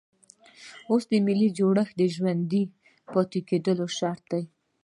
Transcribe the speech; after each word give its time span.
اوس 0.89 1.03
ملي 1.27 1.47
جوړښت 1.57 1.93
د 1.97 2.01
ژوندي 2.15 2.63
پاتې 3.13 3.39
کېدو 3.49 3.73
شرط 3.97 4.23
دی. 4.31 4.43